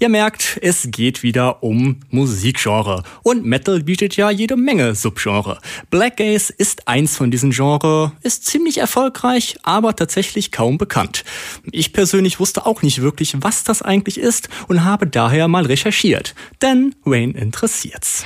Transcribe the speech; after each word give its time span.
Ihr 0.00 0.08
merkt, 0.08 0.60
es 0.62 0.92
geht 0.92 1.24
wieder 1.24 1.64
um 1.64 1.98
Musikgenre. 2.10 3.02
Und 3.24 3.44
Metal 3.44 3.82
bietet 3.82 4.16
ja 4.16 4.30
jede 4.30 4.56
Menge 4.56 4.94
Subgenre. 4.94 5.58
Black 5.90 6.18
Gaze 6.18 6.52
ist 6.56 6.86
eins 6.86 7.16
von 7.16 7.32
diesen 7.32 7.50
Genres, 7.50 8.12
ist 8.22 8.46
ziemlich 8.46 8.78
erfolgreich, 8.78 9.56
aber 9.64 9.96
tatsächlich 9.96 10.52
kaum 10.52 10.78
bekannt. 10.78 11.24
Ich 11.72 11.92
persönlich 11.92 12.38
wusste 12.38 12.64
auch 12.64 12.82
nicht 12.82 13.02
wirklich, 13.02 13.34
was 13.42 13.64
das 13.64 13.82
eigentlich 13.82 14.18
ist 14.18 14.48
und 14.68 14.84
habe 14.84 15.08
daher 15.08 15.48
mal 15.48 15.66
recherchiert. 15.66 16.36
Denn 16.62 16.94
Wayne 17.04 17.36
interessiert's. 17.36 18.24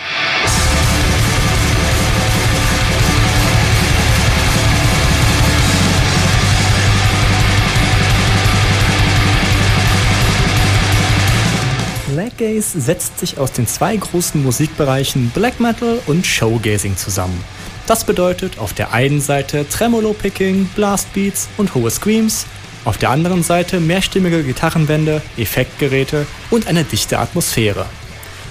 Blackgaze 12.12 12.79
setzt 12.79 13.18
sich 13.18 13.38
aus 13.38 13.52
den 13.52 13.66
zwei 13.66 13.96
großen 13.96 14.43
Musikbereichen 14.43 15.30
Black 15.30 15.61
Metal 15.61 15.98
und 16.07 16.26
Showgazing 16.26 16.94
zusammen. 16.94 17.43
Das 17.86 18.04
bedeutet 18.04 18.58
auf 18.58 18.75
der 18.75 18.93
einen 18.93 19.22
Seite 19.22 19.66
Tremolo-Picking, 19.66 20.67
Blastbeats 20.75 21.48
und 21.56 21.75
hohe 21.75 21.90
Screams, 21.90 22.44
auf 22.84 22.98
der 22.98 23.11
anderen 23.11 23.43
Seite 23.43 23.80
mehrstimmige 23.80 24.43
Gitarrenwände, 24.43 25.22
Effektgeräte 25.39 26.26
und 26.50 26.67
eine 26.67 26.84
dichte 26.84 27.18
Atmosphäre. 27.18 27.86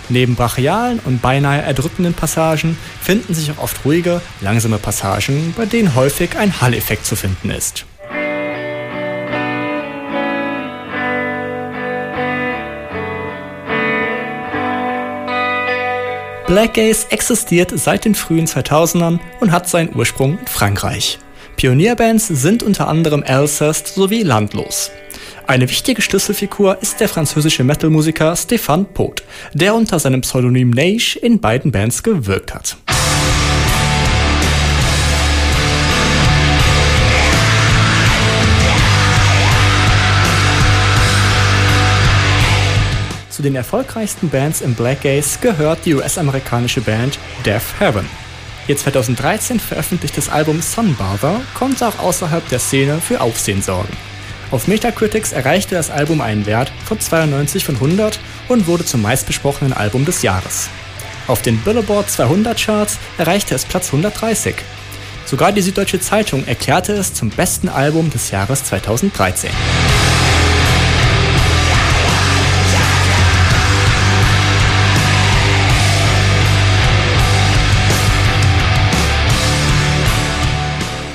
Neben 0.10 0.36
brachialen 0.36 1.00
und 1.06 1.22
beinahe 1.22 1.62
erdrückenden 1.62 2.16
Passagen 2.16 2.78
finden 3.00 3.36
sich 3.36 3.52
auch 3.52 3.60
oft 3.60 3.86
ruhige, 3.86 4.22
langsame 4.42 4.80
Passagen, 4.80 5.54
bei 5.56 5.66
denen 5.68 5.94
häufig 5.94 6.36
ein 6.36 6.62
Hall-Effekt 6.62 7.06
zu 7.06 7.16
finden 7.16 7.52
ist. 7.52 7.86
Blackgaze 16.52 17.10
existiert 17.12 17.72
seit 17.74 18.04
den 18.04 18.14
frühen 18.14 18.46
2000ern 18.46 19.20
und 19.40 19.54
hat 19.54 19.70
seinen 19.70 19.96
Ursprung 19.96 20.38
in 20.38 20.48
Frankreich. 20.48 21.18
Pionierbands 21.56 22.28
sind 22.28 22.62
unter 22.62 22.90
anderem 22.90 23.24
Alcest 23.26 23.96
sowie 23.96 24.24
Landlos. 24.24 24.92
Eine 25.48 25.70
wichtige 25.70 26.02
Schlüsselfigur 26.02 26.78
ist 26.82 27.00
der 27.00 27.08
französische 27.08 27.64
Metalmusiker 27.64 28.34
Stéphane 28.34 28.84
Pot, 28.84 29.24
der 29.54 29.74
unter 29.74 29.98
seinem 29.98 30.20
Pseudonym 30.20 30.72
Nage 30.72 31.18
in 31.22 31.40
beiden 31.40 31.72
Bands 31.72 32.04
gewirkt 32.04 32.54
hat. 32.54 32.76
Zu 43.42 43.48
den 43.48 43.56
erfolgreichsten 43.56 44.30
Bands 44.30 44.62
im 44.62 44.76
Black 44.76 45.02
Gaze 45.02 45.40
gehört 45.42 45.80
die 45.86 45.96
US-amerikanische 45.96 46.80
Band 46.80 47.18
Death 47.44 47.64
Heaven. 47.80 48.08
Ihr 48.68 48.78
2013 48.78 49.60
veröffentlichtes 49.60 50.30
Album 50.30 50.62
Sunbather 50.62 51.42
konnte 51.56 51.88
auch 51.88 51.98
außerhalb 51.98 52.48
der 52.50 52.60
Szene 52.60 53.02
für 53.02 53.20
Aufsehen 53.20 53.64
sorgen. 53.64 53.98
Auf 54.52 54.68
Metacritics 54.68 55.32
erreichte 55.32 55.74
das 55.74 55.90
Album 55.90 56.22
einen 56.22 56.46
Wert 56.46 56.72
von 56.86 57.00
92 57.00 57.66
von 57.66 57.74
100 57.78 58.20
und 58.48 58.68
wurde 58.68 58.86
zum 58.86 59.02
meistbesprochenen 59.02 59.74
Album 59.74 60.06
des 60.06 60.22
Jahres. 60.22 60.70
Auf 61.26 61.42
den 61.42 61.58
Billboard 61.62 62.12
200 62.12 62.64
Charts 62.64 63.00
erreichte 63.18 63.56
es 63.56 63.66
Platz 63.66 63.88
130. 63.88 64.54
Sogar 65.26 65.52
die 65.52 65.64
Süddeutsche 65.64 66.00
Zeitung 66.00 66.46
erklärte 66.46 66.94
es 66.94 67.16
zum 67.16 67.32
besten 67.32 67.70
Album 67.70 68.12
des 68.12 68.30
Jahres 68.30 68.66
2013. 68.66 69.50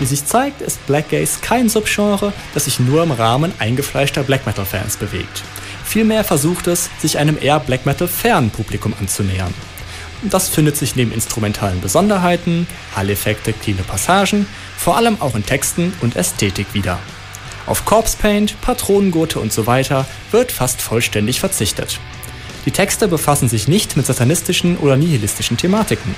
Wie 0.06 0.10
sich 0.10 0.24
zeigt, 0.24 0.60
ist 0.62 0.86
Black 0.86 1.10
Gaze 1.10 1.40
kein 1.42 1.68
Subgenre, 1.68 2.32
das 2.54 2.66
sich 2.66 2.78
nur 2.78 3.02
im 3.02 3.10
Rahmen 3.10 3.52
eingefleischter 3.58 4.22
Black 4.22 4.46
Metal 4.46 4.64
Fans 4.64 4.96
bewegt. 4.96 5.42
Vielmehr 5.84 6.22
versucht 6.22 6.68
es, 6.68 6.90
sich 7.00 7.18
einem 7.18 7.36
eher 7.42 7.58
Black 7.58 7.86
Metal 7.86 8.06
fernen 8.06 8.50
Publikum 8.50 8.94
anzunähern. 9.00 9.52
Das 10.22 10.48
findet 10.48 10.76
sich 10.76 10.94
neben 10.94 11.10
instrumentalen 11.10 11.80
Besonderheiten, 11.80 12.68
Hall-Effekte, 12.94 13.52
cleane 13.52 13.82
Passagen, 13.82 14.46
vor 14.78 14.96
allem 14.96 15.20
auch 15.20 15.34
in 15.34 15.44
Texten 15.44 15.92
und 16.00 16.14
Ästhetik 16.14 16.72
wieder. 16.72 17.00
Auf 17.66 17.84
Corpse 17.84 18.16
Paint, 18.16 18.60
Patronengurte 18.60 19.40
und 19.40 19.52
so 19.52 19.66
weiter 19.66 20.06
wird 20.30 20.52
fast 20.52 20.82
vollständig 20.82 21.40
verzichtet. 21.40 21.98
Die 22.64 22.70
Texte 22.70 23.08
befassen 23.08 23.48
sich 23.48 23.66
nicht 23.66 23.96
mit 23.96 24.06
satanistischen 24.06 24.76
oder 24.76 24.96
nihilistischen 24.96 25.56
Thematiken. 25.56 26.14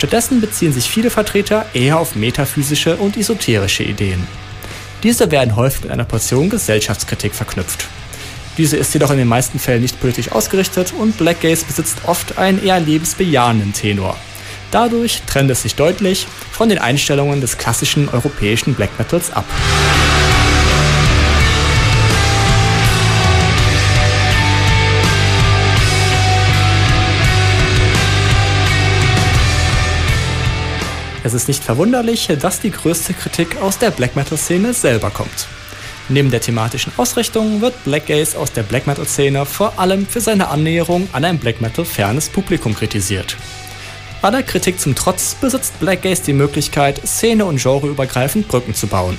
Stattdessen 0.00 0.40
beziehen 0.40 0.72
sich 0.72 0.88
viele 0.88 1.10
Vertreter 1.10 1.66
eher 1.74 1.98
auf 1.98 2.14
metaphysische 2.14 2.96
und 2.96 3.18
esoterische 3.18 3.82
Ideen. 3.82 4.26
Diese 5.02 5.30
werden 5.30 5.56
häufig 5.56 5.82
mit 5.82 5.90
einer 5.90 6.06
Portion 6.06 6.48
Gesellschaftskritik 6.48 7.34
verknüpft. 7.34 7.86
Diese 8.56 8.78
ist 8.78 8.94
jedoch 8.94 9.10
in 9.10 9.18
den 9.18 9.28
meisten 9.28 9.58
Fällen 9.58 9.82
nicht 9.82 10.00
politisch 10.00 10.32
ausgerichtet 10.32 10.94
und 10.98 11.18
Black 11.18 11.42
Gaze 11.42 11.66
besitzt 11.66 11.98
oft 12.06 12.38
einen 12.38 12.64
eher 12.64 12.80
lebensbejahenden 12.80 13.74
Tenor. 13.74 14.16
Dadurch 14.70 15.20
trennt 15.26 15.50
es 15.50 15.60
sich 15.60 15.74
deutlich 15.74 16.26
von 16.50 16.70
den 16.70 16.78
Einstellungen 16.78 17.42
des 17.42 17.58
klassischen 17.58 18.08
europäischen 18.08 18.72
Black 18.72 18.98
Metals 18.98 19.30
ab. 19.30 19.44
Es 31.30 31.34
ist 31.34 31.46
nicht 31.46 31.62
verwunderlich, 31.62 32.26
dass 32.40 32.58
die 32.58 32.72
größte 32.72 33.14
Kritik 33.14 33.62
aus 33.62 33.78
der 33.78 33.92
Black 33.92 34.16
Metal-Szene 34.16 34.74
selber 34.74 35.10
kommt. 35.10 35.46
Neben 36.08 36.32
der 36.32 36.40
thematischen 36.40 36.92
Ausrichtung 36.96 37.60
wird 37.60 37.84
Black 37.84 38.08
Gaze 38.08 38.36
aus 38.36 38.50
der 38.50 38.64
Black 38.64 38.88
Metal-Szene 38.88 39.46
vor 39.46 39.78
allem 39.78 40.08
für 40.08 40.20
seine 40.20 40.48
Annäherung 40.48 41.08
an 41.12 41.24
ein 41.24 41.38
Black 41.38 41.60
Metal-fernes 41.60 42.30
Publikum 42.30 42.74
kritisiert. 42.74 43.36
Aller 44.22 44.42
Kritik 44.42 44.80
zum 44.80 44.96
Trotz 44.96 45.36
besitzt 45.36 45.78
Black 45.78 46.02
Gaze 46.02 46.24
die 46.24 46.32
Möglichkeit, 46.32 47.00
Szene- 47.06 47.44
und 47.44 47.62
genreübergreifend 47.62 48.48
Brücken 48.48 48.74
zu 48.74 48.88
bauen. 48.88 49.16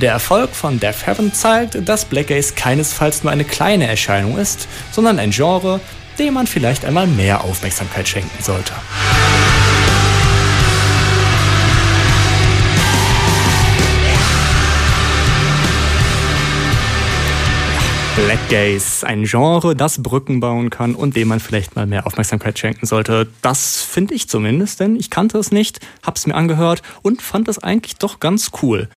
Der 0.00 0.10
Erfolg 0.10 0.56
von 0.56 0.80
Death 0.80 1.06
Heaven 1.06 1.32
zeigt, 1.32 1.88
dass 1.88 2.04
Black 2.04 2.26
Gaze 2.26 2.54
keinesfalls 2.56 3.22
nur 3.22 3.30
eine 3.30 3.44
kleine 3.44 3.86
Erscheinung 3.86 4.38
ist, 4.38 4.66
sondern 4.90 5.20
ein 5.20 5.30
Genre, 5.30 5.78
dem 6.18 6.34
man 6.34 6.48
vielleicht 6.48 6.84
einmal 6.84 7.06
mehr 7.06 7.44
Aufmerksamkeit 7.44 8.08
schenken 8.08 8.42
sollte. 8.42 8.72
Black 18.16 18.48
Gaze, 18.48 19.04
ein 19.04 19.24
Genre, 19.24 19.74
das 19.74 20.00
Brücken 20.00 20.38
bauen 20.38 20.70
kann 20.70 20.94
und 20.94 21.16
dem 21.16 21.26
man 21.26 21.40
vielleicht 21.40 21.74
mal 21.74 21.84
mehr 21.84 22.06
Aufmerksamkeit 22.06 22.56
schenken 22.56 22.86
sollte. 22.86 23.26
Das 23.42 23.82
finde 23.82 24.14
ich 24.14 24.28
zumindest, 24.28 24.78
denn 24.78 24.94
ich 24.94 25.10
kannte 25.10 25.36
es 25.36 25.50
nicht, 25.50 25.80
hab's 26.04 26.24
mir 26.28 26.36
angehört 26.36 26.82
und 27.02 27.22
fand 27.22 27.48
es 27.48 27.58
eigentlich 27.58 27.96
doch 27.96 28.20
ganz 28.20 28.52
cool. 28.62 28.88